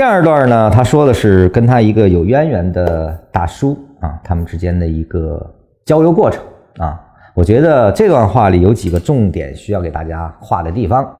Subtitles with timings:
[0.00, 6.42] 第二段呢，他说的是跟他一个有渊源的大叔啊，他们之间的一个交流过程
[6.78, 6.98] 啊。
[7.34, 11.14] 我觉得这段话里有几个重点需要给大家画的地方。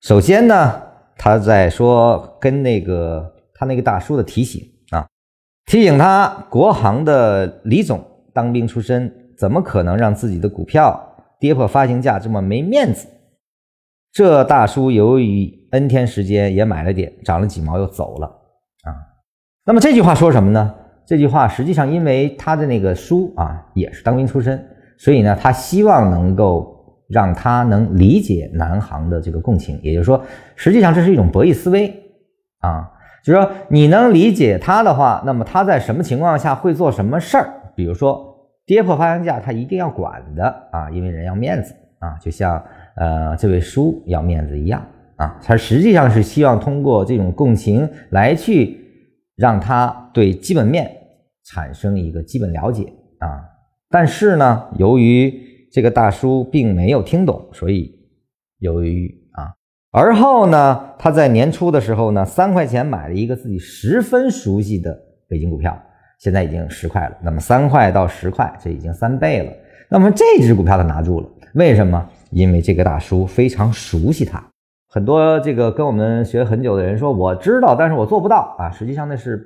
[0.00, 0.74] 首先呢，
[1.16, 5.06] 他在说跟那个他那个大叔的提醒啊，
[5.66, 8.04] 提醒他国航的李总
[8.34, 9.08] 当兵出身，
[9.38, 11.00] 怎么可能让自己的股票
[11.38, 13.06] 跌破发行价这么没面子？
[14.18, 18.90] 这大叔由于 N 天时间也买了点，涨了几毛又走了啊。
[19.64, 20.74] 那么这句话说什么呢？
[21.06, 24.60] 这句话实际上因为他的那个叔啊也是当兵出身。
[24.98, 30.20] 所以呢，他希望能够让他能理解南航的这个共情，也就是说，
[30.56, 31.88] 实际上这是一种博弈思维
[32.58, 32.90] 啊，
[33.22, 37.48] 就是说你能理解他的话，那么他在什么情况下会做什么事儿？
[37.76, 38.34] 比如说
[38.66, 42.60] 跌破发行价，他一定要管的啊，因为人要面子啊，就像
[42.98, 44.84] 呃这位叔要面子一样
[45.16, 48.76] 啊，他实际上是希望通过这种共情来去
[49.36, 50.90] 让他对基本面
[51.44, 52.84] 产生一个基本了解
[53.18, 53.44] 啊。
[53.90, 55.32] 但是呢，由于
[55.72, 57.90] 这个大叔并没有听懂，所以
[58.58, 59.54] 犹豫啊。
[59.90, 65.80] 而后呢，他在年初的时候呢，三块钱买了一个自己十分熟悉的北京股票，
[66.20, 67.16] 现在已经十块了。
[67.22, 69.52] 那么三块到十块，这已经三倍了。
[69.90, 72.10] 那么这只股票他拿住了，为什么？
[72.30, 74.42] 因为这个大叔非常熟悉他。
[74.88, 78.70] 很多这个跟我们学很久的人说，我知道，但是我做不到啊。
[78.70, 79.44] 实际上那是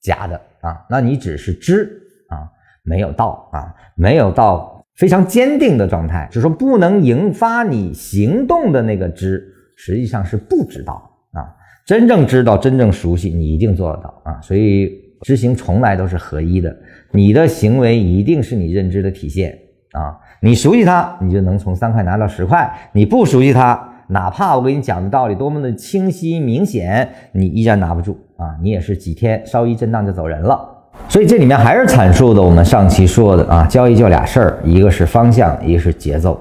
[0.00, 0.84] 假的啊。
[0.90, 1.84] 那你只是知
[2.28, 2.48] 啊。
[2.82, 10.94] 没有到啊，没有到非常坚定的状态，就是说不能引发你行动的那个知，实际上是不知道
[11.32, 11.44] 啊。
[11.86, 14.40] 真正知道、真正熟悉，你一定做得到啊。
[14.40, 16.74] 所以知行从来都是合一的，
[17.12, 19.56] 你的行为一定是你认知的体现
[19.92, 20.18] 啊。
[20.40, 28.56] 你熟悉它，你就能从三块拿到十块；你不熟悉它，哪怕我给你讲的道理多么的清晰明显，你依然拿不住啊。
[28.62, 30.68] 你也是几天稍一震荡就走人了。
[31.08, 36.40] 所以这里面还是阐述的我们上期说的啊，交易就俩事儿，一个是方向，一个是节奏。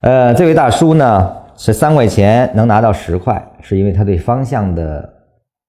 [0.00, 5.08] 呃，这位大叔呢是三块钱能拿到十块，是因为他对方向的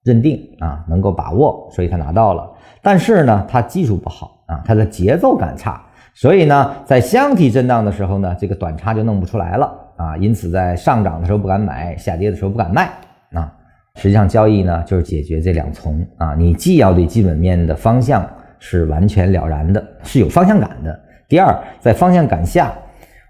[0.03, 2.49] 认定啊能够把握，所以他拿到了。
[2.81, 5.81] 但是呢，他技术不好啊，他的节奏感差，
[6.13, 12.89] 所以呢，在箱体震荡的时候呢，这个短差就弄不出来了啊，因此在上涨的时候不敢买，下跌的时候不敢卖
[13.31, 13.53] 啊。
[13.95, 18.27] 实际上，交易呢就是解决这两重啊，你既要对基本面的方向
[18.59, 20.99] 是完全了然的，是有方向感的。
[21.27, 22.73] 第二，在方向感下，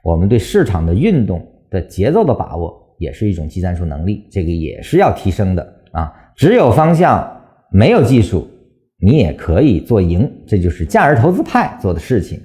[0.03, 6.13] 我们对市场的运动的节奏的把握也是一种技战术能力，这个也是要提升的啊。
[6.35, 7.29] 只有方向
[7.71, 8.47] 没有技术，
[8.99, 12.39] 你也可以做赢，这就是价值投资派做的事情。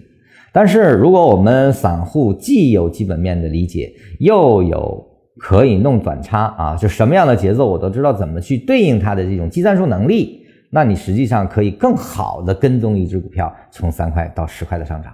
[0.57, 5.05] 但是，如果我们散户既有基本面的理解，又有
[5.37, 15.13] 可以弄短差啊，就什么样的节奏我都知道怎么去对应它的这种技战术能力，那你实际上可以更好的跟踪一只股票从三块到十块的上涨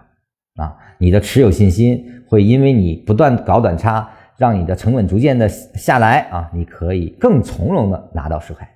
[0.57, 4.07] 啊，你的持有信心会因为你不断搞短差，
[4.37, 8.69] 让你的成本逐渐的下来啊，你可以更从容的拿到十块。